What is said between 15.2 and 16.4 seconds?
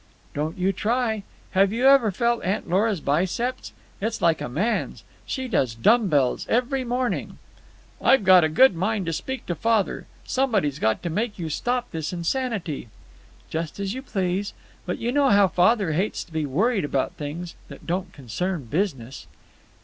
how father hates to